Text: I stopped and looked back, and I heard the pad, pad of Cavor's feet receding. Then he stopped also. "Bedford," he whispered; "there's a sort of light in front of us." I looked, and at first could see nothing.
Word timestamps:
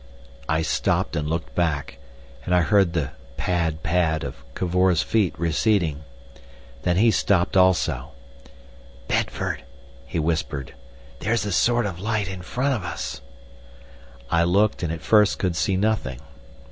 I 0.49 0.63
stopped 0.63 1.15
and 1.15 1.29
looked 1.29 1.53
back, 1.53 1.99
and 2.43 2.55
I 2.55 2.61
heard 2.61 2.93
the 2.93 3.11
pad, 3.37 3.83
pad 3.83 4.23
of 4.23 4.37
Cavor's 4.55 5.03
feet 5.03 5.35
receding. 5.37 6.03
Then 6.81 6.97
he 6.97 7.11
stopped 7.11 7.55
also. 7.55 8.09
"Bedford," 9.07 9.63
he 10.07 10.17
whispered; 10.17 10.73
"there's 11.19 11.45
a 11.45 11.51
sort 11.51 11.85
of 11.85 11.99
light 12.01 12.27
in 12.27 12.41
front 12.41 12.73
of 12.73 12.83
us." 12.83 13.21
I 14.31 14.43
looked, 14.43 14.81
and 14.81 14.91
at 14.91 15.01
first 15.01 15.37
could 15.37 15.55
see 15.55 15.77
nothing. 15.77 16.19